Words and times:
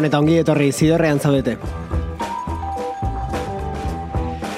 Gabon 0.00 0.08
eta 0.08 0.18
ongi 0.22 0.36
etorri 0.40 0.70
zidorrean 0.72 1.18
zaudete. 1.20 1.58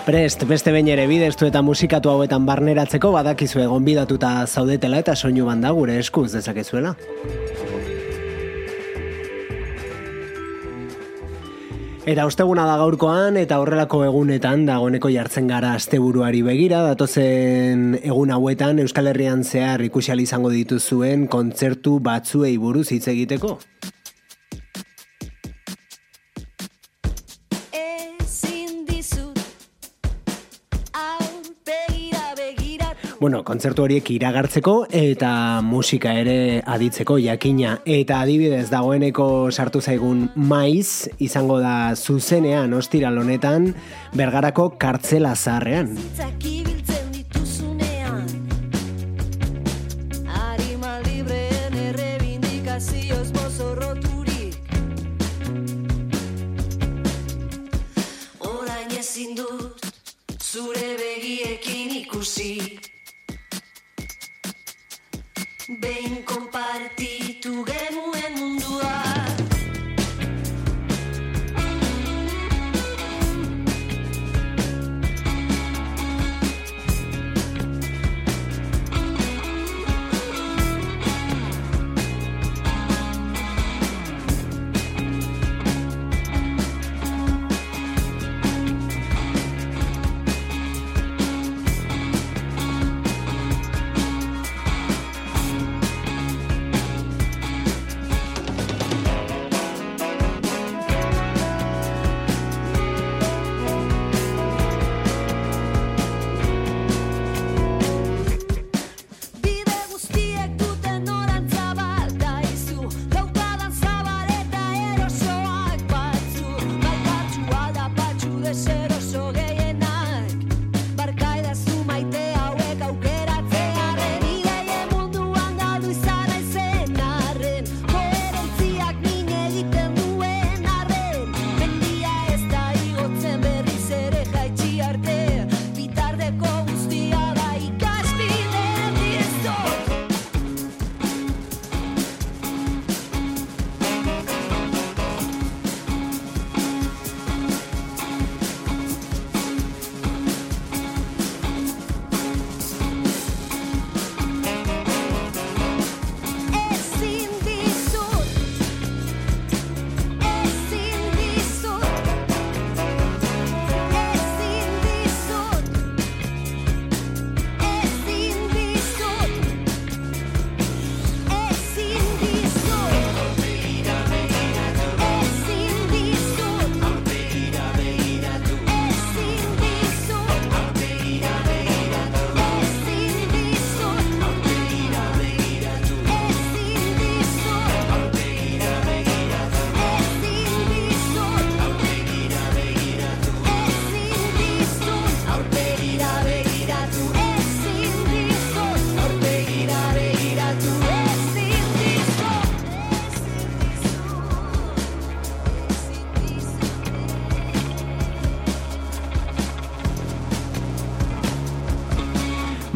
Prest, 0.07 0.45
beste 0.47 0.71
behin 0.71 0.87
ere 0.95 1.09
bideztu 1.11 1.49
eta 1.49 1.65
musikatu 1.67 2.13
hauetan 2.13 2.45
barneratzeko 2.47 3.11
badakizu 3.11 3.59
egon 3.65 3.83
bidatuta 3.83 4.31
zaudetela 4.47 5.01
eta 5.03 5.17
soinu 5.19 5.49
banda 5.49 5.73
gure 5.75 5.97
eskuz 5.99 6.29
dezakezuela. 6.37 6.95
Eta 12.07 12.27
osteguna 12.31 12.69
da 12.69 12.77
gaurkoan 12.79 13.41
eta 13.43 13.59
horrelako 13.59 14.05
egunetan 14.07 14.63
dagoeneko 14.69 15.11
jartzen 15.11 15.51
gara 15.51 15.73
asteburuari 15.81 16.45
begira, 16.47 16.85
datozen 16.87 17.97
egun 17.99 18.31
hauetan 18.31 18.79
Euskal 18.87 19.11
Herrian 19.11 19.43
zehar 19.43 19.83
ikusial 19.91 20.23
izango 20.23 20.55
dituzuen 20.55 21.27
kontzertu 21.27 21.99
batzuei 21.99 22.55
buruz 22.63 22.93
hitz 22.95 23.09
egiteko. 23.11 23.57
Bueno, 33.23 33.45
kontzertu 33.47 33.85
horiek 33.85 34.09
iragartzeko 34.17 34.73
eta 34.99 35.61
musika 35.63 36.11
ere 36.19 36.59
aditzeko 36.67 37.21
jakina. 37.23 37.77
Eta 37.87 38.19
adibidez 38.25 38.65
dagoeneko 38.73 39.27
sartu 39.55 39.79
zaigun 39.79 40.25
maiz, 40.35 41.07
izango 41.23 41.61
da 41.63 41.95
zuzenean 41.95 42.75
ostira 42.75 43.15
honetan 43.15 43.77
bergarako 44.19 44.73
kartzela 44.75 45.37
zarrean. 45.37 45.95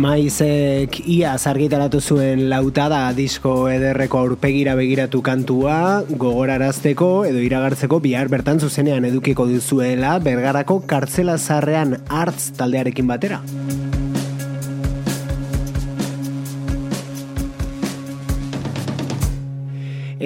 maizek 0.07 1.01
ia 1.11 1.33
zargitaratu 1.35 1.99
zuen 2.01 2.45
lautada 2.51 3.01
disko 3.17 3.67
ederreko 3.73 4.21
aurpegira 4.23 4.77
begiratu 4.79 5.19
kantua 5.29 6.05
gogorarazteko 6.07 7.09
edo 7.27 7.43
iragartzeko 7.43 7.99
bihar 8.05 8.31
bertan 8.31 8.63
zuzenean 8.63 9.09
edukiko 9.09 9.49
duzuela 9.51 10.13
bergarako 10.23 10.79
kartzela 10.93 11.39
zarrean 11.39 11.97
hartz 12.07 12.53
taldearekin 12.61 13.11
batera. 13.11 13.41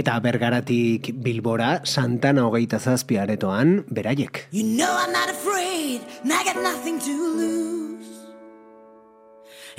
Eta 0.00 0.20
bergaratik 0.24 1.12
bilbora 1.24 1.72
Santana 1.84 2.44
hogeita 2.48 2.78
zazpi 2.78 3.16
aretoan 3.20 3.80
beraiek. 3.88 4.46
You 4.52 4.64
know 4.76 4.92
I'm 4.92 5.12
not 5.12 5.30
afraid, 5.30 6.04
and 6.22 6.32
I 6.32 6.44
got 6.44 6.60
nothing 6.62 7.00
to 7.00 7.16
lose. 7.36 7.89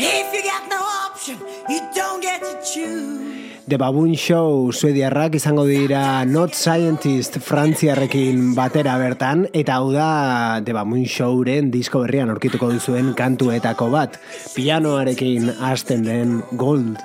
If 0.01 0.33
you 0.33 0.42
got 0.42 0.65
no 0.65 0.81
option, 0.81 1.38
you 1.69 1.77
don't 1.94 2.21
get 2.21 2.42
to 2.42 2.57
choose. 2.65 3.62
The 3.68 3.77
Baboon 3.77 4.15
Show 4.18 4.74
suediarrak 4.74 5.38
izango 5.38 5.68
dira 5.69 6.25
Not 6.25 6.57
Scientist 6.57 7.38
frantziarrekin 7.45 8.56
batera 8.57 8.98
bertan 8.98 9.45
eta 9.53 9.77
hau 9.77 9.94
da 9.94 10.57
The 10.65 10.74
Baboon 10.74 11.06
Showren 11.06 11.69
disko 11.69 12.01
berrian 12.07 12.33
aurkituko 12.33 12.71
duzuen 12.74 13.13
kantuetako 13.13 13.92
bat 13.94 14.18
pianoarekin 14.57 15.53
hasten 15.62 16.09
den 16.09 16.39
Gold. 16.57 16.98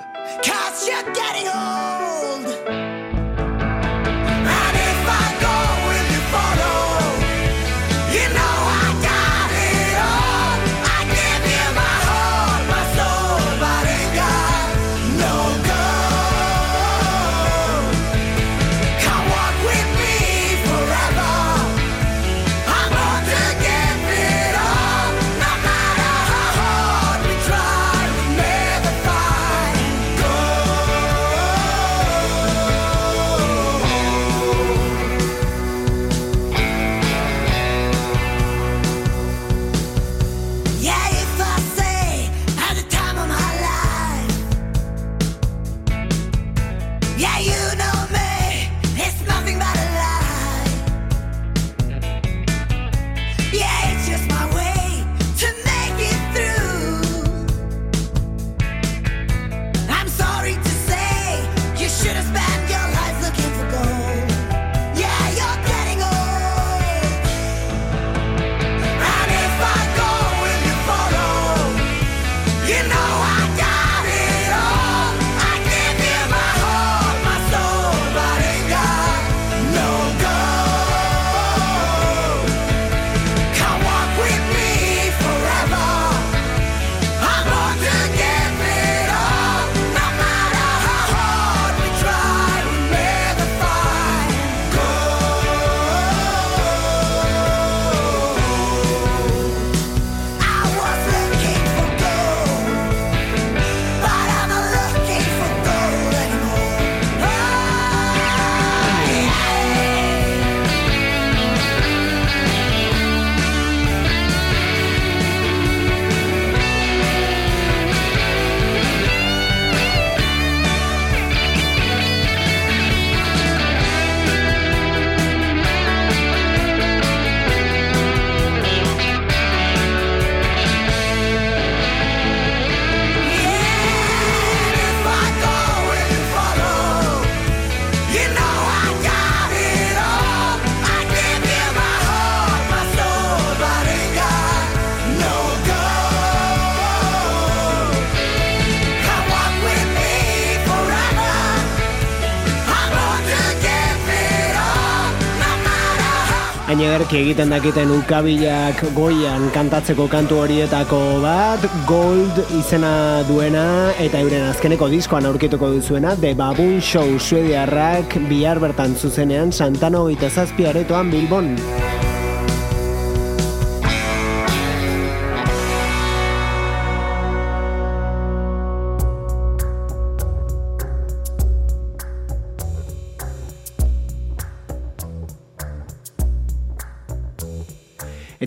Gainerk 156.77 157.09
egiten 157.17 157.49
dakiten 157.49 157.89
ukabilak 157.89 158.83
goian 158.93 159.47
kantatzeko 159.49 160.05
kantu 160.11 160.43
horietako 160.43 160.99
bat, 161.23 161.63
Gold 161.89 162.37
izena 162.53 163.23
duena 163.25 163.63
eta 163.97 164.21
euren 164.21 164.45
azkeneko 164.51 164.85
diskoan 164.91 165.25
aurkituko 165.25 165.71
duzuena, 165.73 166.13
The 166.21 166.35
Baboon 166.37 166.77
Show 166.77 167.17
suediarrak 167.17 168.19
bihar 168.29 168.61
bertan 168.61 168.93
zuzenean 168.93 169.49
Santana 169.49 170.05
Oita 170.05 170.29
Zazpi 170.29 170.69
aretoan 170.69 171.09
Bilbon. 171.09 171.55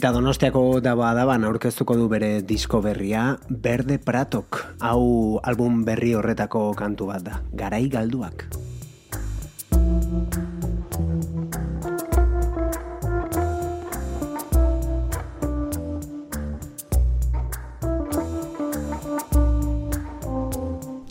Eta 0.00 0.14
Donostiako 0.16 0.80
daba 0.80 1.10
daban 1.12 1.42
aurkeztuko 1.44 1.92
du 1.92 2.06
bere 2.08 2.28
disko 2.40 2.78
berria 2.80 3.34
Berde 3.52 3.98
Pratok, 4.00 4.56
hau 4.80 5.36
album 5.44 5.82
berri 5.84 6.14
horretako 6.16 6.70
kantu 6.72 7.10
bat 7.10 7.20
da, 7.26 7.42
garai 7.52 7.82
galduak. 7.92 8.46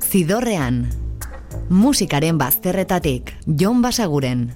Zidorrean, 0.10 0.88
musikaren 1.69 2.41
bazterretatik, 2.41 3.36
Jon 3.46 3.86
Basaguren. 3.86 4.48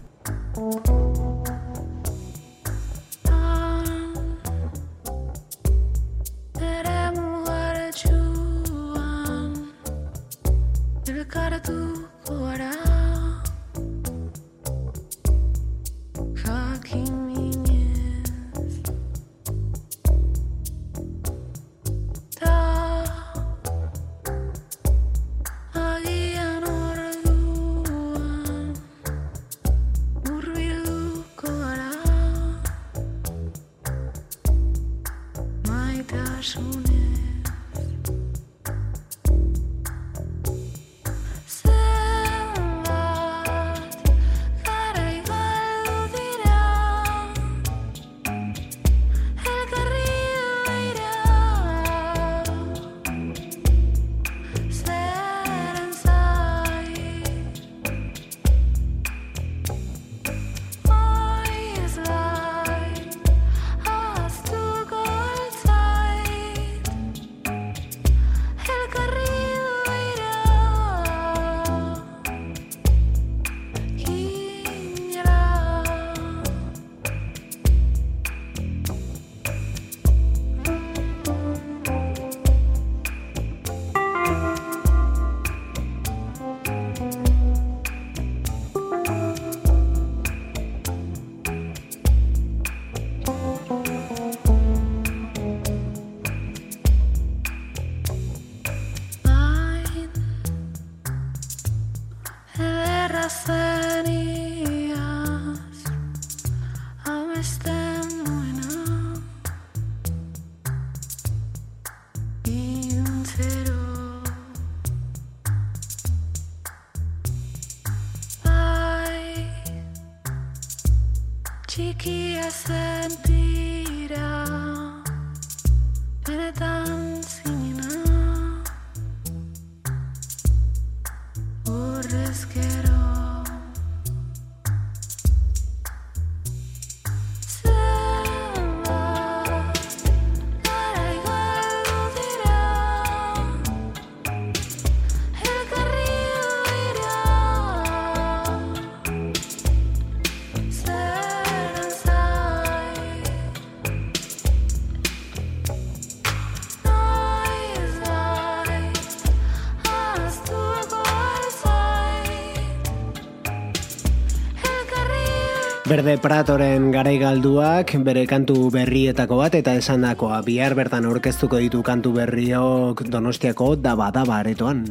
Berde 165.93 166.15
Pratoren 166.17 166.87
garai 166.89 167.19
galduak 167.21 167.91
bere 168.01 168.23
kantu 168.25 168.71
berrietako 168.73 169.35
bat 169.37 169.53
eta 169.53 169.75
esandakoa 169.77 170.39
bihar 170.41 170.73
bertan 170.73 171.05
aurkeztuko 171.05 171.59
ditu 171.61 171.83
kantu 171.85 172.15
berriok 172.15 173.03
Donostiako 173.13 173.75
daba 173.77 174.07
daba 174.09 174.39
aretoan. 174.41 174.87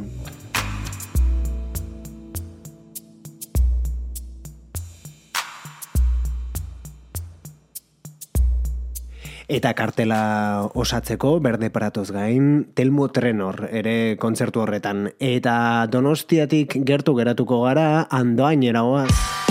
Eta 9.51 9.75
kartela 9.75 10.71
osatzeko 10.71 11.35
Berde 11.43 11.67
Pratoz 11.67 12.13
gain 12.15 12.69
Telmo 12.79 13.11
Trenor 13.11 13.65
ere 13.75 14.15
kontzertu 14.15 14.63
horretan. 14.63 15.09
Eta 15.19 15.83
Donostiatik 15.91 16.79
gertu 16.87 17.19
geratuko 17.19 17.65
gara 17.67 18.07
andoainera 18.07 18.87
goaz. 18.87 19.42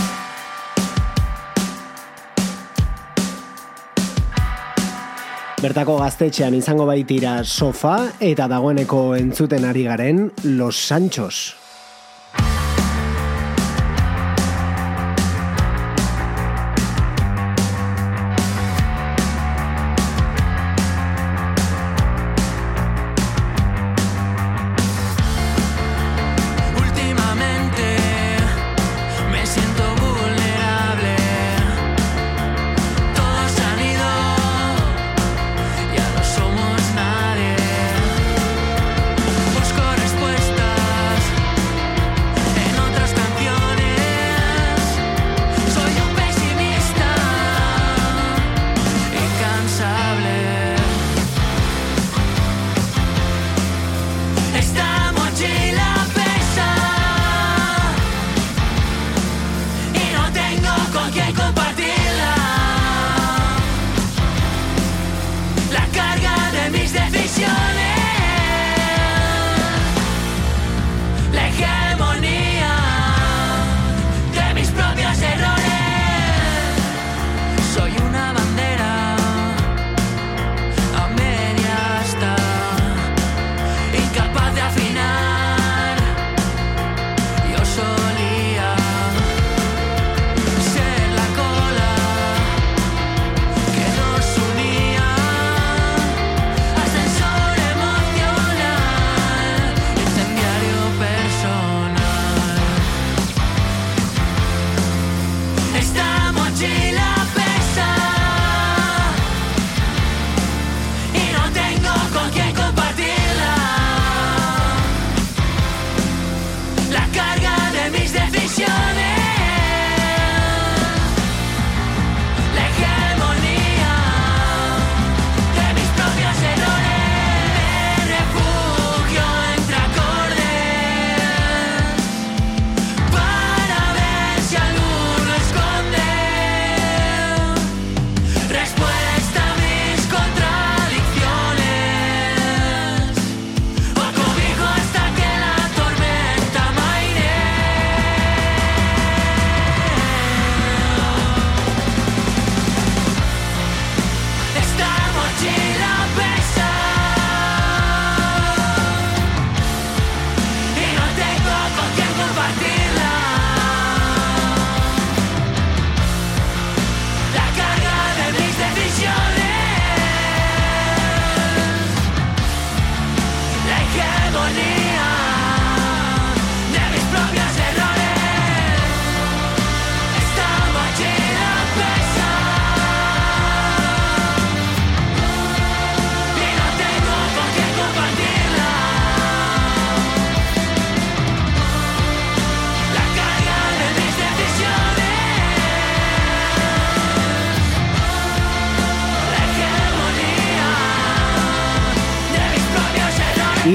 Bertako 5.62 5.94
gaztetxean 6.00 6.56
izango 6.58 6.88
baitira 6.88 7.36
sofa 7.46 7.94
eta 8.18 8.48
dagoeneko 8.50 9.04
entzuten 9.14 9.62
ari 9.70 9.86
garen 9.86 10.24
Los 10.58 10.74
Sanchos. 10.74 11.61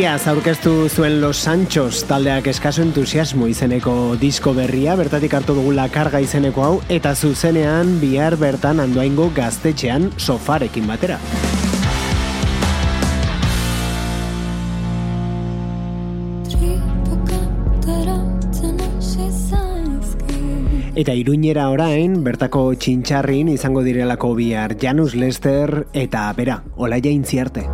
iaz 0.08 0.28
aurkeztu 0.32 0.88
zuen 0.88 1.18
Los 1.20 1.42
Sanchos 1.44 2.06
taldeak 2.08 2.46
eskaso 2.48 2.80
entusiasmo 2.86 3.50
izeneko 3.52 4.16
disko 4.16 4.54
berria, 4.56 4.94
bertatik 4.96 5.34
hartu 5.36 5.52
dugula 5.58 5.90
karga 5.92 6.22
izeneko 6.24 6.64
hau, 6.64 6.76
eta 6.88 7.12
zuzenean 7.12 7.98
bihar 8.00 8.38
bertan 8.40 8.80
andoaingo 8.80 9.28
gaztetxean 9.36 10.08
sofarekin 10.16 10.88
batera. 10.88 11.20
Eta 20.96 21.20
iruñera 21.20 21.68
orain, 21.76 22.22
bertako 22.24 22.70
txintxarrin 22.80 23.52
izango 23.60 23.84
direlako 23.84 24.36
bihar 24.40 24.80
Janus 24.80 25.20
Lester 25.20 25.82
eta 25.92 26.30
bera, 26.40 26.62
olaia 26.78 27.12
intziarte. 27.12 27.68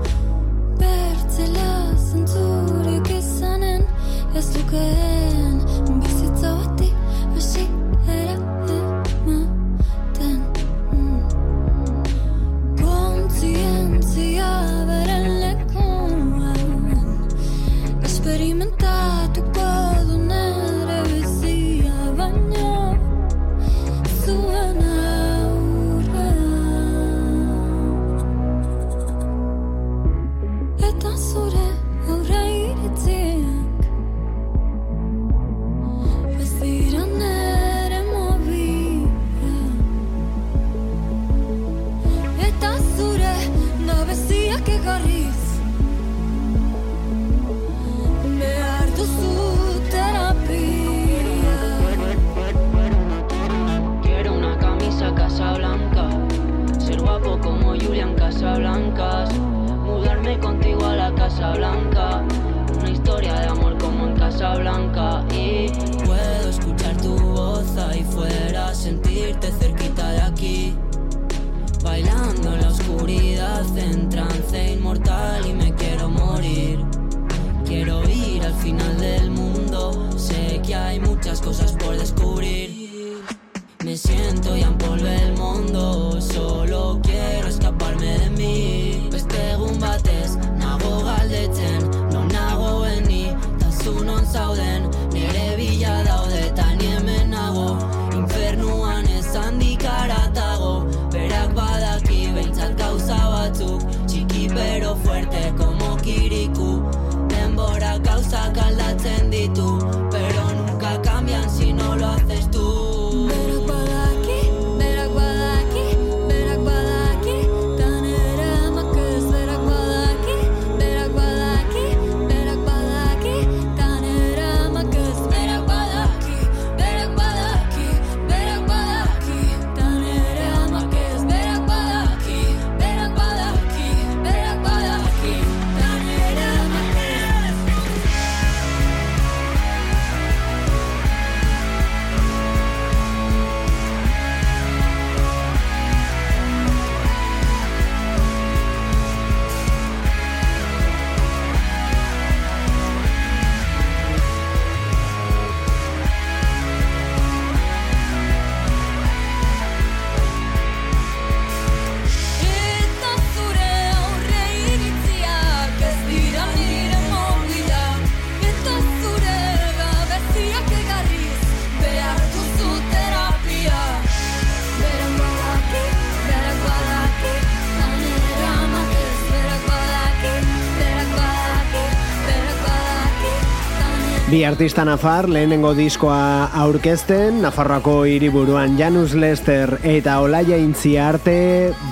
artista 184.45 184.83
nafar 184.85 185.29
lehenengo 185.29 185.73
diskoa 185.77 186.49
aurkezten, 186.63 187.41
Nafarroako 187.43 188.03
hiriburuan 188.09 188.77
Janus 188.79 189.13
Lester 189.13 189.77
eta 189.83 190.19
Olaia 190.23 190.57
Intzi 190.57 190.97
arte 190.97 191.37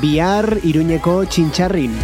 bihar 0.02 0.58
Iruñeko. 0.64 1.22
Txintxarrin. 1.26 1.96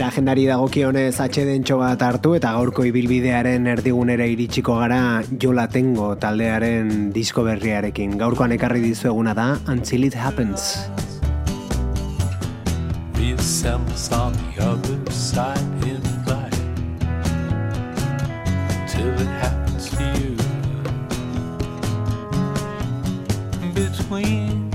Eta 0.00 0.08
agendari 0.08 0.46
dagokionez 0.48 1.20
atxedentxo 1.20 1.74
bat 1.76 2.00
hartu 2.00 2.30
eta 2.32 2.54
gaurko 2.56 2.86
ibilbidearen 2.88 3.66
erdigunera 3.68 4.24
iritsiko 4.32 4.78
gara 4.78 5.20
Jolatengo 5.42 6.06
taldearen 6.22 7.10
disko 7.12 7.44
berriarekin. 7.44 8.14
Gaurkoan 8.22 8.54
ekarri 8.56 8.80
dizueguna 8.80 9.34
da 9.36 9.58
Until 9.68 10.06
It 10.08 10.16
Happens. 10.16 10.88
Reassembles 13.18 14.08
on 14.16 14.32
the 14.32 14.64
other 14.64 15.12
side 15.12 15.60
in 15.84 16.00
life 16.24 16.64
Until 18.72 19.12
it 19.20 19.32
happens 19.44 19.90
to 19.90 20.04
you 20.16 20.32
Between 23.74 24.70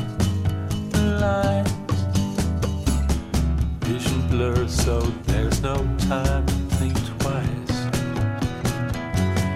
the 0.91 1.01
lines 1.17 1.74
blur, 4.35 4.67
so 4.67 4.99
there's 5.27 5.61
no 5.61 5.75
time 6.09 6.45
to 6.45 6.53
think 6.75 6.93
twice 7.19 7.75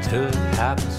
till 0.08 0.24
it 0.24 0.36
happens. 0.56 0.99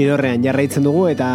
zidorrean 0.00 0.40
jarraitzen 0.40 0.86
dugu 0.86 1.02
eta 1.10 1.26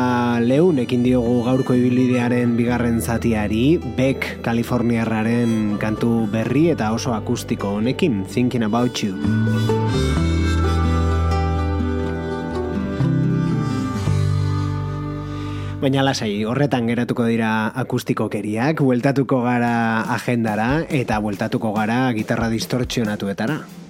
leun 0.41 0.80
ekin 0.82 1.04
diogu 1.06 1.36
gaurko 1.45 1.75
ibilidearen 1.78 2.56
bigarren 2.58 2.97
zatiari, 2.97 3.78
Beck, 3.97 4.39
Kaliforniarraren 4.41 5.75
kantu 5.78 6.25
berri 6.32 6.71
eta 6.73 6.89
oso 6.95 7.13
akustiko 7.13 7.75
honekin, 7.78 8.23
Thinking 8.25 8.65
About 8.65 9.04
You. 9.04 9.13
Baina 15.86 16.01
lasai, 16.01 16.34
horretan 16.49 16.89
geratuko 16.89 17.30
dira 17.30 17.69
akustikokeriak, 17.86 18.82
bueltatuko 18.82 19.43
gara 19.45 19.75
agendara 20.17 20.69
eta 20.89 21.21
bueltatuko 21.21 21.75
gara 21.78 22.08
gitarra 22.17 22.49
distortzionatuetara. 22.49 23.85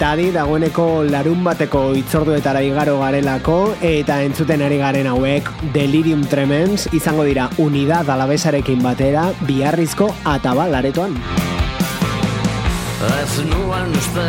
Adi, 0.00 0.30
dagoeneko 0.32 1.04
larun 1.04 1.42
bateko 1.44 1.92
itzorduetara 1.98 2.62
igaro 2.64 2.94
garelako, 3.00 3.74
eta 3.84 4.22
entzuten 4.24 4.62
ari 4.64 4.78
garen 4.80 5.06
hauek 5.10 5.50
Delirium 5.74 6.22
Tremens 6.24 6.86
izango 6.96 7.24
dira 7.28 7.50
unidad 7.58 8.08
alabesarekin 8.08 8.80
batera 8.80 9.26
biharrizko 9.44 10.08
atabal 10.24 10.72
aretoan. 10.74 11.18
Ez 13.02 13.44
nuen 13.44 13.90
uste 13.98 14.26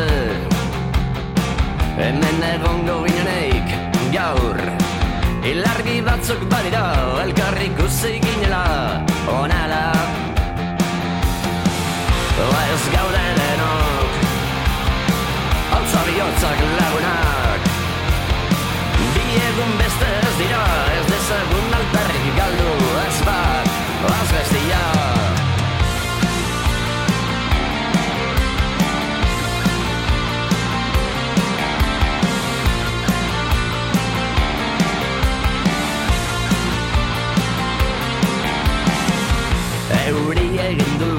Hemen 1.94 2.44
egongo 2.48 3.04
gineneik 3.06 3.76
gaur 4.16 4.58
Ilargi 5.46 6.00
batzuk 6.02 6.42
badira 6.50 6.84
elkarri 7.22 7.70
ikusi 7.70 8.18
ginela 8.26 8.66
Onala 9.38 9.86
Ez 12.74 12.84
gaude 12.98 13.43
sóc 16.44 16.62
l'Agonac. 16.78 17.68
Via 19.16 19.50
bestes 19.80 20.16
t'estirà, 20.24 20.64
és 20.98 21.06
de 21.12 21.20
segon 21.28 21.78
al 21.78 21.86
terri, 21.94 22.34
caldo, 22.40 22.74
es 23.04 23.22
va, 23.28 23.38
els 24.10 24.34
bestiar. 24.36 24.82
Hauria 40.04 40.70
gandú, 40.84 41.14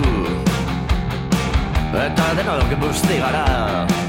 a 2.05 2.09
tot 2.21 2.47
el 2.47 2.67
que 2.69 2.83
postigarà. 2.87 4.04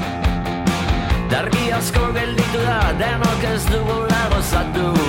Dargi 1.30 1.72
asko 1.72 2.12
gelditu 2.14 2.60
da 2.66 2.92
Denok 2.98 3.44
ez 3.54 3.64
dugula 3.72 4.22
gozatu 4.34 5.05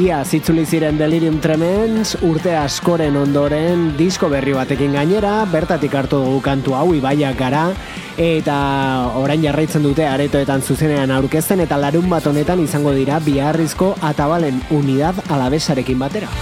Ia 0.00 0.22
zitzuli 0.24 0.62
ziren 0.64 0.96
Delirium 0.96 1.42
Tremens 1.44 2.14
urte 2.24 2.54
askoren 2.56 3.18
ondoren 3.20 3.90
disko 3.98 4.30
berri 4.32 4.54
batekin 4.56 4.94
gainera, 4.96 5.42
bertatik 5.52 5.92
hartu 5.92 6.22
dugu 6.22 6.38
kantu 6.40 6.72
hau 6.72 6.94
ibaiak 6.96 7.36
gara, 7.36 7.66
eta 8.16 8.54
orain 9.20 9.44
jarraitzen 9.44 9.84
dute 9.84 10.06
aretoetan 10.08 10.64
zuzenean 10.64 11.12
aurkezten 11.12 11.60
eta 11.66 11.76
larun 11.76 12.08
bat 12.08 12.24
honetan 12.24 12.64
izango 12.64 12.94
dira 12.96 13.18
biharrizko 13.20 13.90
atabalen 14.00 14.62
unidad 14.72 15.20
alabesarekin 15.28 16.00
batera. 16.00 16.32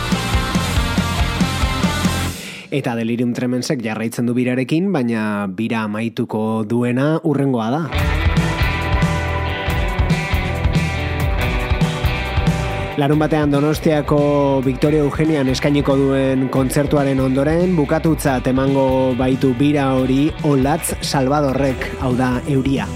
Eta 2.71 2.94
Delirium 2.94 3.35
Tremensek 3.35 3.83
jarraitzen 3.83 4.31
du 4.31 4.38
birarekin, 4.38 4.92
baina 4.94 5.49
bira 5.51 5.83
amaituko 5.88 6.62
duena 6.62 7.16
urrengoa 7.27 7.71
da. 7.75 8.17
Larun 12.98 13.20
batean 13.22 13.52
Donostiako 13.54 14.58
Victoria 14.64 15.04
Eugenian 15.06 15.46
eskainiko 15.52 15.94
duen 16.00 16.48
kontzertuaren 16.50 17.22
ondoren 17.22 17.76
bukatutza 17.78 18.40
temango 18.42 19.14
baitu 19.20 19.52
bira 19.61 19.92
hori 20.00 20.24
Olatz 20.42 20.96
Salvadorrek, 20.98 21.92
hau 22.02 22.16
da 22.18 22.32
euria. 22.50 22.88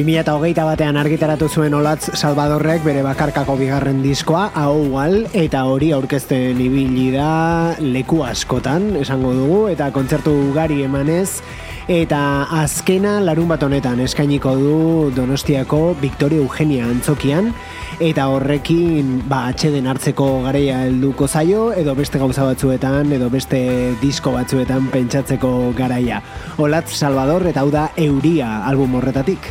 2008 0.00 0.64
batean 0.64 0.96
argitaratu 0.96 1.48
zuen 1.52 1.74
Olatz 1.76 2.14
Salvadorrek 2.16 2.80
bere 2.86 3.02
bakarkako 3.04 3.56
bigarren 3.60 3.98
diskoa, 4.00 4.46
hau 4.56 4.78
igual, 4.86 5.16
eta 5.36 5.66
hori 5.68 5.90
aurkezten 5.92 6.60
ibili 6.62 7.10
da 7.12 7.74
leku 7.82 8.22
askotan, 8.24 8.94
esango 9.02 9.34
dugu, 9.36 9.58
eta 9.68 9.90
kontzertu 9.92 10.32
ugari 10.48 10.80
emanez, 10.86 11.42
eta 11.90 12.46
azkena 12.54 13.16
larun 13.24 13.48
bat 13.50 13.64
honetan 13.66 13.98
eskainiko 14.04 14.52
du 14.54 14.74
Donostiako 15.16 15.96
Victoria 15.98 16.38
Eugenia 16.38 16.86
antzokian, 16.86 17.50
eta 17.98 18.28
horrekin 18.30 19.16
ba, 19.26 19.48
atxeden 19.50 19.90
hartzeko 19.90 20.28
gareia 20.46 20.84
helduko 20.86 21.26
zaio, 21.26 21.72
edo 21.74 21.96
beste 21.98 22.22
gauza 22.22 22.46
batzuetan, 22.46 23.10
edo 23.18 23.26
beste 23.32 23.60
disko 24.04 24.36
batzuetan 24.38 24.86
pentsatzeko 24.94 25.72
garaia. 25.74 26.22
Olatz 26.62 26.92
Salvador 26.94 27.50
eta 27.50 27.66
hau 27.66 27.74
da 27.74 27.88
Euria 27.98 28.60
album 28.70 28.94
horretatik. 29.00 29.50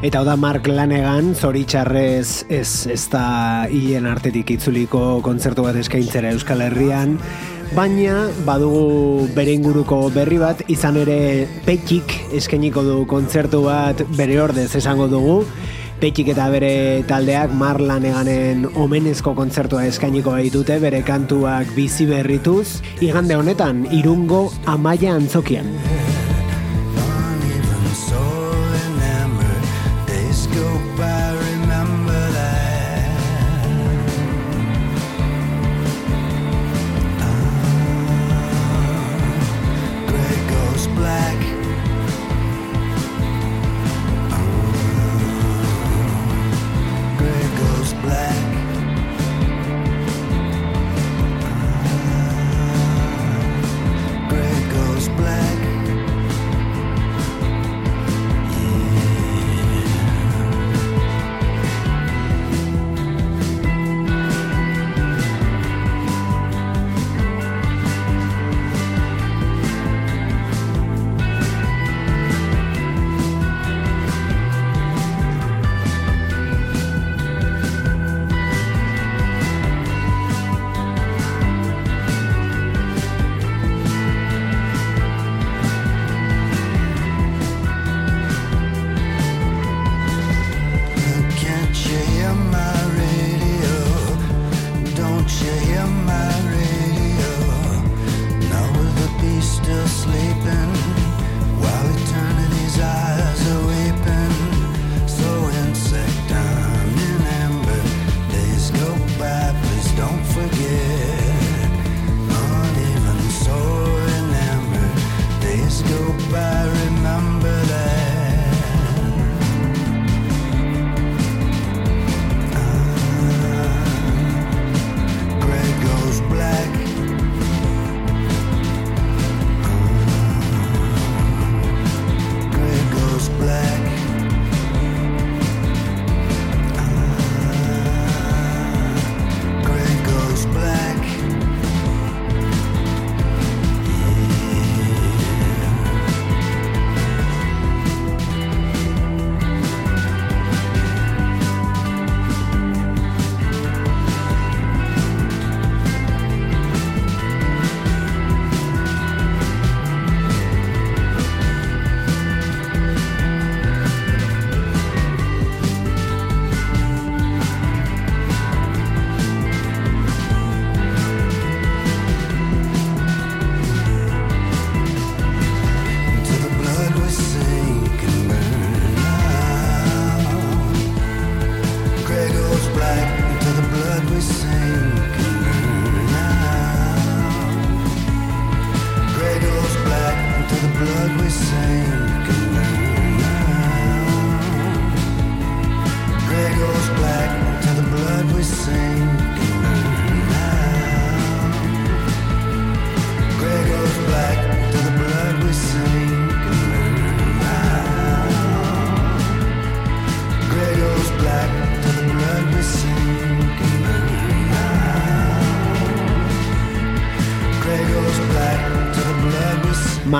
Eta 0.00 0.22
hau 0.22 0.24
da 0.24 0.32
Mark 0.40 0.64
Lanegan, 0.64 1.34
zoritxarrez 1.36 2.46
ez, 2.48 2.86
ez 2.88 3.02
da 3.12 3.66
hilen 3.68 4.06
artetik 4.08 4.48
itzuliko 4.54 5.18
kontzertu 5.20 5.66
bat 5.66 5.76
eskaintzera 5.76 6.30
Euskal 6.32 6.64
Herrian, 6.64 7.18
baina 7.76 8.22
badugu 8.46 9.26
bere 9.36 9.52
inguruko 9.58 9.98
berri 10.14 10.38
bat, 10.40 10.62
izan 10.72 10.96
ere 11.02 11.44
Petxik 11.66 12.16
eskainiko 12.40 12.80
du 12.86 12.96
kontzertu 13.10 13.60
bat 13.66 14.00
bere 14.16 14.40
ordez 14.40 14.70
esango 14.80 15.04
dugu, 15.12 15.42
Petxik 16.00 16.32
eta 16.32 16.48
bere 16.48 17.04
taldeak 17.04 17.52
Mark 17.60 17.84
Laneganen 17.84 18.70
omenezko 18.80 19.36
kontzertua 19.36 19.84
eskainiko 19.90 20.32
baitute 20.32 20.80
bere 20.80 21.04
kantuak 21.04 21.76
bizi 21.76 22.08
berrituz, 22.08 22.80
igande 23.04 23.36
honetan 23.36 23.84
irungo 24.00 24.46
amaia 24.64 25.12
antzokian. 25.20 25.68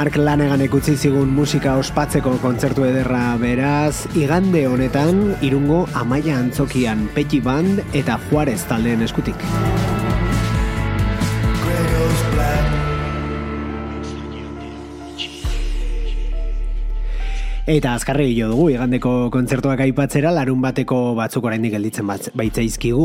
Mark 0.00 0.14
Lanegan 0.16 0.62
ekutzi 0.64 0.94
zigun 0.96 1.28
musika 1.36 1.74
ospatzeko 1.76 2.30
kontzertu 2.40 2.86
ederra 2.88 3.34
beraz, 3.42 4.06
igande 4.16 4.62
honetan 4.64 5.20
irungo 5.44 5.82
amaia 6.02 6.38
antzokian 6.40 7.04
Petty 7.12 7.42
Band 7.44 7.84
eta 7.92 8.16
Juarez 8.30 8.62
taldeen 8.72 9.04
eskutik. 9.04 9.44
Eta 17.70 17.92
azkarri 17.94 18.32
jo 18.34 18.48
dugu, 18.50 18.64
igandeko 18.72 19.10
kontzertuak 19.30 19.78
aipatzera, 19.84 20.32
larun 20.34 20.58
bateko 20.58 20.96
batzuk 21.14 21.44
oraindik 21.46 21.76
gelditzen 21.76 22.08
baitzaizkigu, 22.08 23.04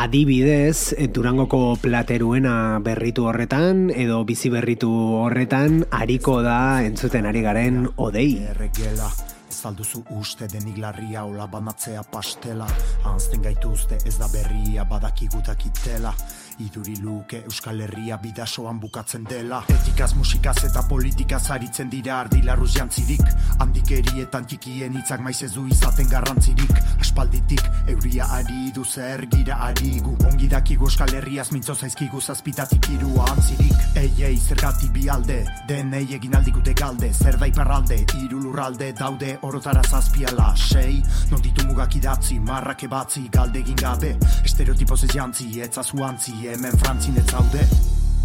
adibidez, 0.00 0.94
eh, 0.96 1.10
Durangoko 1.12 1.76
plateruena 1.82 2.54
berritu 2.80 3.26
horretan, 3.28 3.90
edo 3.92 4.22
bizi 4.24 4.48
berritu 4.48 4.88
horretan, 5.18 5.82
ariko 5.90 6.38
da 6.40 6.80
entzuten 6.86 7.28
ari 7.28 7.42
garen 7.44 7.84
odei. 7.98 8.30
Erregela, 8.54 9.10
Zalduzu 9.52 10.00
uste 10.16 10.48
denik 10.48 10.78
larria 10.80 11.26
ola 11.28 11.44
banatzea 11.46 12.00
pastela? 12.08 12.64
Anzten 13.12 13.44
gaituzte 13.44 14.00
ez 14.08 14.16
da 14.16 14.30
berria 14.32 14.88
badakigutak 14.88 15.68
itela 15.68 16.14
Iduri 16.62 16.96
luke 17.02 17.42
Euskal 17.44 17.80
Herria 17.82 18.16
bidasoan 18.22 18.78
bukatzen 18.80 19.24
dela. 19.26 19.62
Etikaz, 19.72 20.12
musikaz 20.14 20.56
eta 20.68 20.84
politikaz 20.88 21.42
aritzen 21.50 21.90
dira 21.90 22.20
ardilarruz 22.22 22.70
jantzirik. 22.76 23.24
Handikerietan 23.64 24.46
txikien 24.46 24.94
hitzak 25.00 25.24
maiz 25.24 25.40
ez 25.42 25.52
du 25.56 25.66
izaten 25.66 26.10
garrantzirik. 26.12 26.72
Aspalditik 27.02 27.64
euria 27.90 28.28
ari 28.38 28.70
du 28.74 28.84
zer 28.84 29.26
gira 29.32 29.58
ari 29.68 29.98
Ongi 30.02 30.48
dakigu 30.48 30.86
Euskal 30.86 31.14
Herriaz 31.18 31.50
mintzo 31.52 31.74
zaizkigu 31.74 32.20
zazpitatik 32.20 32.88
irua 32.94 33.26
antzirik 33.34 33.82
Ei, 33.94 34.10
ei, 34.24 34.38
zergatik 34.38 34.90
bi 34.94 35.08
alde, 35.12 35.42
denei 35.68 36.06
egin 36.16 36.32
aldikute 36.34 36.72
galde. 36.72 37.10
Zer 37.12 37.36
da 37.38 37.46
iparralde, 37.46 37.98
hiru 38.16 38.38
lurralde 38.40 38.88
daude 38.96 39.34
orotara 39.44 39.82
zazpiala. 39.84 40.54
Sei, 40.56 41.02
non 41.30 41.42
ditu 41.44 41.66
mugak 41.68 41.94
idatzi, 41.98 42.38
marrak 42.40 42.86
ebatzi, 42.88 43.26
galde 43.32 43.60
egin 43.60 43.76
gabe. 43.76 44.14
Estereotipoz 44.48 45.02
ez 45.04 45.10
jantzi, 45.12 45.48
etzazu 45.60 46.00
antzi, 46.06 46.32
hemen 46.52 46.78
frantzin 46.78 47.16
ez 47.16 47.30
zaude. 47.30 47.66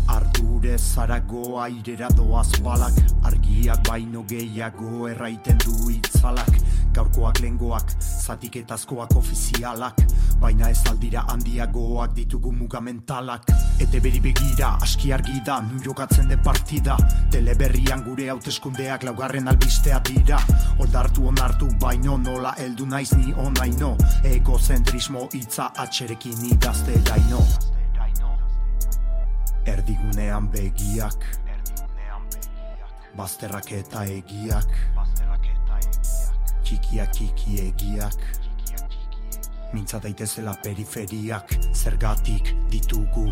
Ardure 0.08 0.78
zarago 0.78 1.60
airera 1.60 2.08
doaz 2.16 2.50
balak. 2.64 2.96
Argiak 3.28 3.84
baino 3.88 4.24
gehiago 4.28 5.08
erraiten 5.08 5.60
du 5.64 5.92
itzalak. 5.92 6.50
Gaurkoak 6.96 7.40
lengoak, 7.44 7.92
zatiketazkoak 8.00 9.16
ofizialak. 9.20 10.02
Baina 10.42 10.72
ez 10.72 10.80
aldira 10.90 11.26
handiagoak 11.30 12.16
ditugu 12.16 12.52
mugamentalak. 12.52 13.48
Ete 13.84 14.02
beri 14.02 14.20
begira, 14.24 14.74
aski 14.82 15.14
argi 15.14 15.40
da, 15.46 15.60
nun 15.62 15.84
jokatzen 15.84 16.28
den 16.32 16.42
partida. 16.44 16.98
Teleberrian 17.32 18.04
gure 18.08 18.30
hauteskundeak 18.34 19.08
laugarren 19.08 19.48
albistea 19.48 20.02
dira. 20.10 20.42
Oldartu 20.80 21.28
onartu 21.32 21.70
baino 21.80 22.18
nola 22.18 22.56
heldu 22.58 22.90
naiz 22.90 23.12
ni 23.16 23.34
onaino. 23.46 23.96
Egozentrismo 24.24 25.30
hitza 25.34 25.72
atxerekin 25.86 26.46
idazte 26.52 27.02
daino 27.12 27.44
Erdigunean 29.68 30.48
begiak. 30.48 31.26
Bazterrak 33.18 33.72
eta 33.76 34.06
egiak. 34.08 34.70
Txikiak 36.64 37.12
txiki 37.18 37.58
egiak. 37.66 38.16
Mintza 39.74 40.00
daitezela 40.00 40.54
periferiak. 40.64 41.52
Zergatik 41.76 42.54
ditugu 42.72 43.26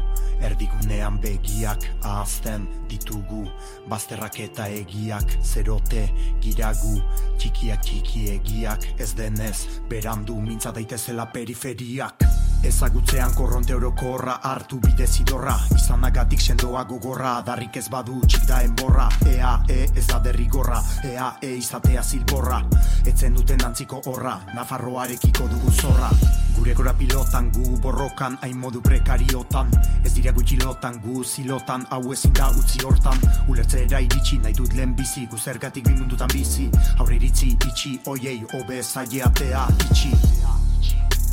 Erdigunean 0.44 1.22
begiak. 1.24 1.88
Ahazten 2.04 2.68
ditugu 2.92 3.46
Bazterrak 3.88 4.42
eta 4.44 4.68
egiak. 4.68 5.38
Zerote 5.40 6.10
giragu. 6.44 6.98
Txikiak 7.40 7.88
txiki 7.88 8.28
egiak. 8.36 8.90
Ez 9.00 9.14
denez 9.16 9.80
berandu 9.88 10.42
Mintza 10.44 10.76
daitezela 10.76 11.30
periferiak 11.32 12.28
Ezagutzean 12.66 13.34
korronte 13.38 13.76
orokorra 13.76 14.40
hartu 14.42 14.80
bide 14.82 15.06
zidorra. 15.06 15.54
Izanagatik 15.76 16.42
sendoa 16.42 16.84
gogorra 16.90 17.36
Darrik 17.46 17.78
ez 17.78 17.86
badu 17.94 18.18
txik 18.26 18.48
da 18.50 18.62
enborra. 18.66 19.06
Ea, 19.30 19.52
e, 19.70 19.84
ez 19.94 20.06
da 20.08 20.18
derrigorra. 20.20 20.80
Ea, 21.06 21.28
e, 21.42 21.52
izatea 21.60 22.02
zilborra 22.04 22.64
Etzen 23.06 23.38
duten 23.38 23.62
antziko 23.68 24.02
horra 24.10 24.40
Nafarroarekiko 24.56 25.46
dugu 25.52 25.72
zorra. 25.72 26.10
Gure 26.56 26.74
gora 26.74 26.94
pilotan 26.98 27.52
gu 27.54 27.78
borrokan 27.84 28.40
Hain 28.42 28.58
modu 28.58 28.82
prekariotan. 28.82 29.70
Ez 30.04 30.16
dira 30.16 30.34
gutxi 30.34 30.58
lotan 30.64 30.98
gu 31.06 31.24
zilotan 31.24 31.86
Hau 31.92 32.02
ezin 32.14 32.34
da 32.34 32.50
utzi 32.50 32.82
hortan. 32.82 33.22
Ulertzera 33.48 34.02
iritsi 34.02 34.42
nahi 34.42 34.58
dut 34.58 34.74
lehen 34.74 34.98
bizi 34.98 35.28
Gu 35.30 35.38
zergatik 35.38 35.86
bimundutan 35.86 36.34
bizi. 36.34 36.72
Aurre 36.98 37.20
iritzi 37.22 37.54
itxi 37.54 38.00
oiei 38.10 38.42
Obe 38.58 38.82
zaileatea 38.82 39.68
itxi 39.90 40.45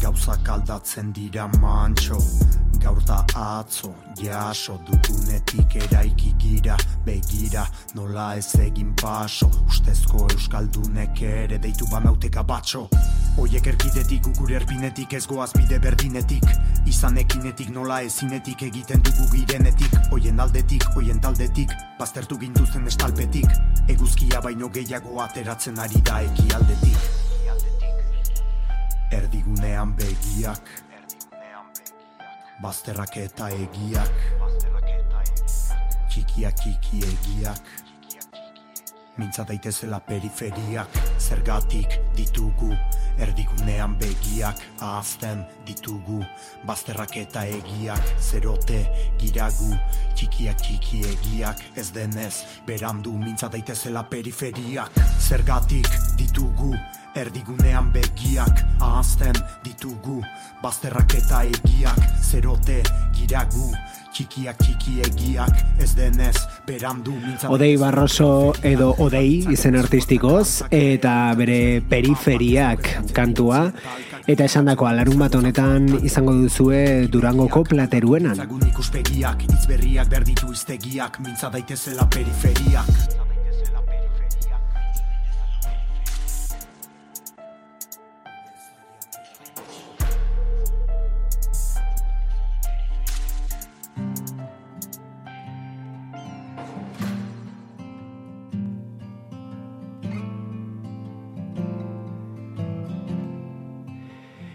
Gauzak 0.02 0.48
aldatzen 0.50 1.12
dira 1.14 1.44
mantxo 1.60 2.16
Gaur 2.82 2.98
da 3.06 3.20
atzo 3.38 3.92
jaso 4.18 4.80
dugunetik 4.88 5.76
eraiki 5.76 6.32
gira. 6.42 6.76
Begira 7.06 7.62
nola 7.94 8.32
ez 8.34 8.56
egin 8.58 8.90
paso. 8.98 9.46
Ustezko 9.68 10.26
euskaldunek 10.34 11.22
ere 11.22 11.60
deitu 11.62 11.86
banauteka 11.92 12.42
batxo 12.42 12.88
Oiek 13.38 13.70
erkidetik 13.70 14.26
gure 14.40 14.58
erpinetik 14.58 15.14
ez 15.14 15.22
goaz 15.30 15.52
bide 15.54 15.78
berdinetik. 15.78 16.50
Izan 16.90 17.22
ekinetik 17.22 17.70
nola 17.70 18.02
ezinetik 18.02 18.66
egiten 18.72 19.06
dugu 19.06 19.30
girenetik. 19.36 19.98
Oien 20.10 20.42
aldetik, 20.42 20.84
oien 20.96 21.22
taldetik, 21.22 21.70
baztertu 22.02 22.42
gintuzten 22.42 22.90
estalpetik. 22.90 23.58
Eguzkia 23.86 24.42
baino 24.42 24.68
gehiago 24.68 25.20
ateratzen 25.22 25.78
ari 25.78 26.02
da 26.02 26.24
eki 26.26 26.50
aldetik 26.58 27.21
Erdigunean 29.12 29.92
begiak. 29.92 30.68
Bazterrak 32.62 33.16
eta 33.20 33.50
egiak. 33.52 34.22
Txikiak 36.08 36.56
txiki 36.62 37.02
egiak. 37.10 37.72
Mintza 39.20 39.44
daitezela 39.44 39.98
periferiak. 40.06 40.96
Zergatik 41.20 41.98
ditugu 42.16 42.70
Erdigunean 43.20 43.98
begiak. 44.00 44.64
Ahazten 44.80 45.44
ditugu 45.68 46.22
Bazterrak 46.64 47.18
eta 47.20 47.44
egiak. 47.58 48.14
Zerote 48.16 48.80
giragu 49.20 49.74
Txikiak 50.16 50.64
txiki 50.64 51.04
egiak. 51.12 51.60
Ez 51.76 51.90
denez 51.92 52.64
berandu 52.66 53.12
Mintza 53.20 53.52
daitezela 53.52 54.06
periferiak. 54.08 54.96
Zergatik 55.20 55.92
ditugu 56.16 56.72
Erdigunean 57.12 57.90
begiak 57.92 58.62
ahazten 58.80 59.36
ditugu 59.64 60.22
Bazterrak 60.62 61.12
eta 61.18 61.42
egiak 61.44 61.98
Zerote 62.24 62.78
giragu 63.12 63.68
Txikiak 64.12 64.56
txiki 64.62 65.00
egiak 65.04 65.60
Ez 65.82 65.90
denez 65.98 66.36
berandu 66.66 67.12
mintza 67.12 67.50
Odei 67.52 67.74
Barroso 67.80 68.54
edo 68.64 68.94
Odei 69.04 69.44
izen 69.52 69.76
artistikoz 69.76 70.64
eta 70.72 71.14
bere 71.36 71.82
periferiak 71.88 72.88
kantua. 73.16 73.64
Eta 74.28 74.46
esandakoa 74.46 74.92
larun 74.96 75.18
bat 75.20 75.34
honetan 75.34 75.88
izango 76.06 76.36
duzue 76.38 77.08
Durangoko 77.12 77.64
plateruenan. 77.72 78.38
Zagun 78.38 78.62
ikuspegiak, 78.68 79.44
hitz 79.48 79.66
berriak 79.68 80.08
berditu 80.12 80.52
iztegiak 80.54 81.20
Mintza 81.24 81.50
daitezela 81.52 82.08
periferiak 82.12 83.31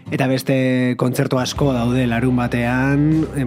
Eta 0.08 0.24
beste 0.24 0.54
kontzertu 0.96 1.36
asko 1.36 1.66
daude 1.76 2.06
larun 2.08 2.38
batean, 2.40 3.02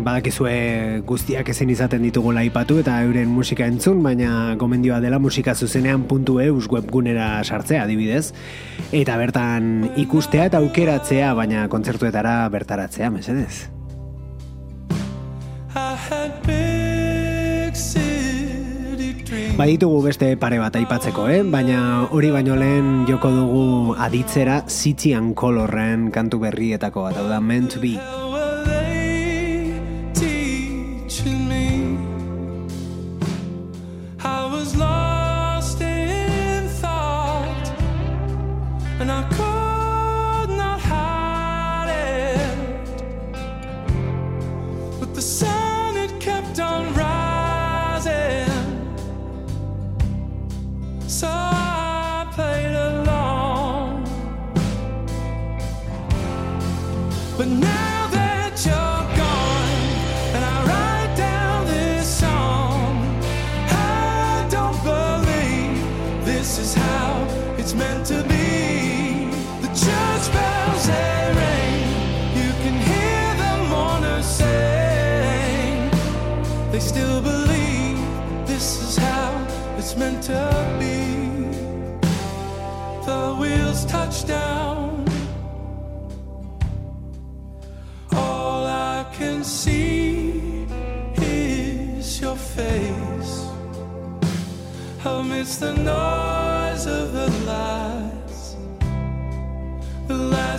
badakizue 0.05 1.01
guztiak 1.09 1.49
ezin 1.49 1.72
izaten 1.74 2.05
ditugula 2.05 2.43
aipatu 2.45 2.78
eta 2.84 2.99
euren 3.01 3.34
musika 3.34 3.66
entzun, 3.66 4.03
baina 4.05 4.53
gomendioa 4.62 5.01
dela 5.01 5.18
musika 5.18 5.55
zuzenean 5.55 6.05
eus 6.45 6.68
webgunera 6.70 7.43
sartzea 7.43 7.84
adibidez. 7.84 8.34
Eta 8.91 9.18
bertan 9.18 9.91
ikustea 9.97 10.45
eta 10.45 10.59
aukeratzea, 10.59 11.34
baina 11.34 11.68
kontzertuetara 11.68 12.47
bertaratzea, 12.49 13.09
mesedez. 13.09 13.81
Baditugu 19.62 19.99
beste 20.01 20.28
pare 20.41 20.57
bat 20.57 20.74
aipatzeko, 20.74 21.28
eh? 21.30 21.43
baina 21.45 22.07
hori 22.18 22.32
baino 22.34 22.55
lehen 22.57 23.03
joko 23.05 23.30
dugu 23.36 23.93
aditzera 24.07 24.55
Zitzian 24.66 25.36
Kolorren 25.38 26.09
kantu 26.09 26.41
berrietako 26.47 27.05
bat, 27.05 27.22
hau 27.22 27.30
da 27.30 27.38
Meant 27.38 27.76
to 27.76 27.86
Be. 27.86 27.93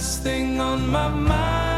last 0.03 0.25
thing 0.25 0.61
on 0.61 0.89
my 0.89 1.09
mind. 1.09 1.72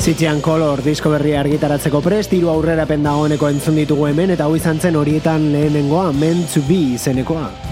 Zitzian 0.00 0.40
Color 0.40 0.80
disko 0.80 1.10
berria 1.12 1.42
argitaratzeko 1.42 2.00
prest, 2.00 2.32
hiru 2.32 2.48
aurrerapen 2.48 3.04
dagoeneko 3.04 3.50
entzun 3.52 3.76
ditugu 3.76 4.06
hemen 4.08 4.32
eta 4.32 4.46
hau 4.48 4.56
izan 4.56 4.80
zen 4.80 4.96
horietan 4.96 5.50
lehenengoa, 5.52 6.08
Meant 6.16 6.48
to 6.54 6.64
Be 6.64 6.80
izenekoa. 6.96 7.69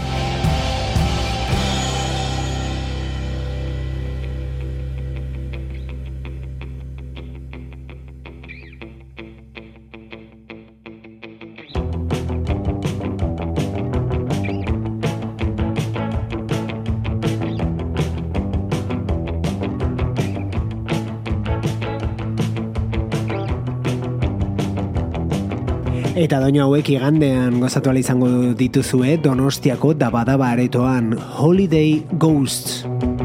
doinu 26.49 26.63
hauek 26.65 26.89
igandean 26.95 27.59
gozatu 27.61 27.93
izango 28.01 28.29
dituzue 28.57 29.19
Donostiako 29.21 29.93
dabadaba 30.01 30.49
aretoan 30.57 31.13
Holiday 31.37 32.01
Ghosts. 32.17 33.18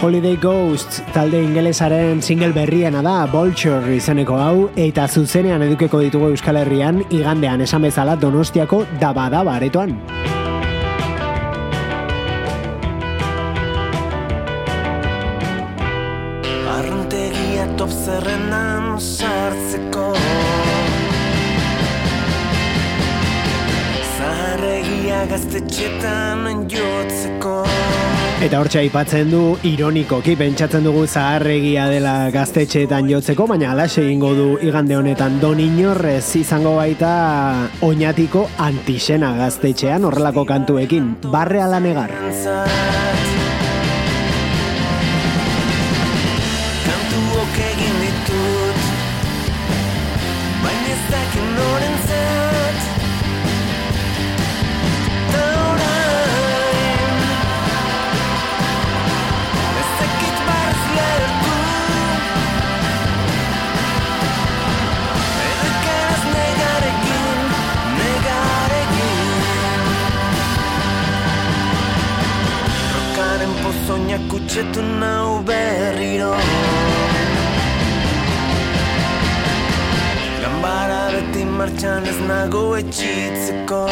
Holiday 0.00 0.36
Ghost 0.40 1.02
talde 1.12 1.42
ingelesaren 1.44 2.22
single 2.24 2.54
berriena 2.56 3.02
da 3.04 3.26
Vulture 3.28 3.98
izeneko 3.98 4.38
hau 4.40 4.54
eta 4.80 5.04
zuzenean 5.04 5.60
edukeko 5.66 6.00
ditugu 6.00 6.30
Euskal 6.32 6.56
Herrian 6.62 7.02
igandean 7.10 7.60
esan 7.66 7.84
bezala 7.84 8.16
Donostiako 8.16 8.86
daba 9.02 9.28
daba 9.28 9.58
aretoan. 9.60 9.98
Hortxe 28.60 28.82
aipatzen 28.82 29.30
du 29.32 29.40
ironikoki 29.64 30.34
pentsatzen 30.36 30.84
dugu 30.84 31.06
zaharregia 31.06 31.86
dela 31.88 32.12
gaztetxeetan 32.34 33.08
jotzeko, 33.08 33.46
baina 33.48 33.70
alaxe 33.72 34.02
egingo 34.04 34.34
du 34.36 34.48
igande 34.66 34.98
honetan 34.98 35.38
Don 35.40 35.62
Inorrez 35.64 36.36
izango 36.42 36.74
baita 36.76 37.12
oinatiko 37.86 38.44
antisena 38.68 39.32
gaztetxean 39.40 40.04
horrelako 40.04 40.44
kantuekin, 40.52 41.14
barre 41.32 41.64
ala 41.64 41.80
negar. 41.80 42.12
Ez 82.50 82.54
nago 82.54 82.76
etxitzeko 82.76 83.86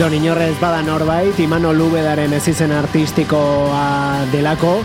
Don 0.00 0.14
Inorrez 0.14 0.58
bada 0.58 0.80
norbait, 0.80 1.38
Imano 1.44 1.74
Lubedaren 1.74 2.32
ez 2.32 2.46
izen 2.48 2.72
artistikoa 2.72 4.24
delako, 4.32 4.78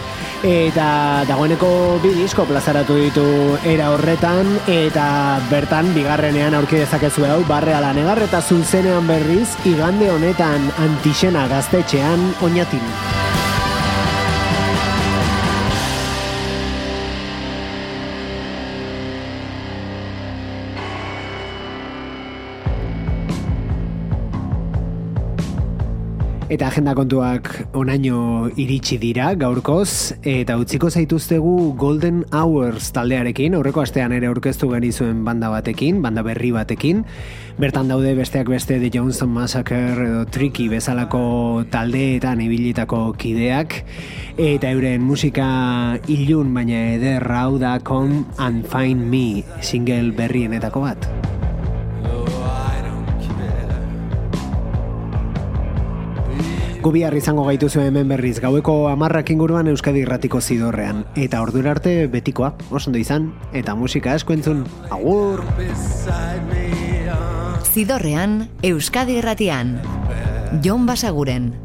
eta 0.43 1.23
dagoeneko 1.29 1.69
bi 2.03 2.11
disko 2.17 2.43
plazaratu 2.49 2.99
ditu 2.99 3.23
era 3.63 3.93
horretan, 3.95 4.51
eta 4.67 5.07
bertan 5.47 5.93
bigarrenean 5.95 6.59
aurki 6.59 6.83
dezakezu 6.83 7.29
hau, 7.31 7.41
barre 7.47 7.79
ala 7.79 7.95
negar 7.95 8.27
eta 8.27 8.43
zuzenean 8.43 9.07
berriz, 9.07 9.53
igande 9.63 10.11
honetan 10.11 10.67
antixena 10.83 11.47
gaztetxean 11.47 12.33
oinatin. 12.43 13.14
Eta 26.45 26.67
agenda 26.69 26.93
kontuak 26.93 27.47
onaino 27.73 28.51
iritsi 28.61 28.99
dira 29.01 29.31
gaurkoz 29.33 30.13
eta 30.29 30.59
utziko 30.61 30.91
zaituztegu 30.93 31.73
Golden 31.73 32.19
Hours 32.29 32.91
taldearekin, 32.93 33.55
aurreko 33.57 33.81
astean 33.81 34.13
ere 34.13 34.29
aurkeztu 34.29 34.69
genizuen 34.69 35.23
banda 35.25 35.49
batekin, 35.49 36.03
banda 36.03 36.21
berri 36.21 36.51
batekin. 36.53 37.01
Bertan 37.57 37.89
daude 37.89 38.13
besteak 38.13 38.51
beste 38.53 38.77
The 38.77 38.91
Johnson 38.93 39.33
Massacre 39.33 39.95
edo 40.05 40.21
Tricky 40.29 40.67
bezalako 40.69 41.63
taldeetan 41.73 42.43
ibilitako 42.45 43.15
kideak 43.17 43.79
eta 44.37 44.69
euren 44.69 45.01
musika 45.01 45.47
ilun 46.05 46.53
baina 46.53 46.91
eder 46.99 47.25
hau 47.25 47.57
da 47.57 47.79
Come 47.81 48.21
and 48.37 48.69
Find 48.69 49.09
Me 49.09 49.41
single 49.65 50.13
berrienetako 50.13 50.85
bat. 50.85 51.09
Gubiar 56.85 57.15
izango 57.17 57.47
gaituzu 57.47 57.79
hemen 57.81 58.11
berriz 58.13 58.35
gaueko 58.43 58.75
amarrak 58.91 59.31
inguruan 59.33 59.65
Euskadi 59.71 60.03
irratiko 60.03 60.37
zidorrean. 60.37 60.99
Eta 61.17 61.39
ordura 61.41 61.71
arte 61.73 61.95
betikoa, 62.13 62.51
osondo 62.69 63.01
izan, 63.01 63.31
eta 63.57 63.73
musika 63.73 64.13
asko 64.13 64.37
entzun. 64.37 64.61
Agur! 64.93 65.41
Zidorrean, 67.73 68.43
Euskadi 68.61 69.17
irratian. 69.17 69.79
Jon 70.61 70.85
Basaguren. 70.85 71.55